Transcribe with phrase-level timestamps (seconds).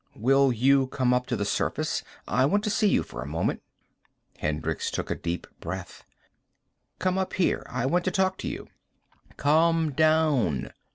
[0.15, 2.01] "Will you come up to the surface?
[2.27, 3.61] I want to see you for a moment."
[4.39, 6.05] Hendricks took a deep breath.
[6.97, 7.73] "Come up here with me.
[7.81, 8.67] I want to talk to you."
[9.37, 10.73] "Come down."